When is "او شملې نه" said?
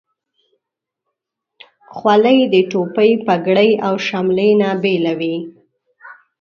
3.87-4.69